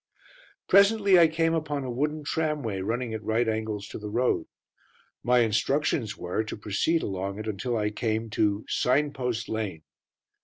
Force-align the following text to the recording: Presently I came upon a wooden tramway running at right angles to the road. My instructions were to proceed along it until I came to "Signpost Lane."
Presently 0.67 1.19
I 1.19 1.27
came 1.27 1.53
upon 1.53 1.83
a 1.83 1.91
wooden 1.91 2.23
tramway 2.23 2.79
running 2.81 3.13
at 3.13 3.21
right 3.21 3.47
angles 3.47 3.87
to 3.89 3.99
the 3.99 4.09
road. 4.09 4.47
My 5.21 5.41
instructions 5.41 6.17
were 6.17 6.43
to 6.43 6.57
proceed 6.57 7.03
along 7.03 7.37
it 7.37 7.47
until 7.47 7.77
I 7.77 7.91
came 7.91 8.31
to 8.31 8.65
"Signpost 8.67 9.47
Lane." 9.47 9.83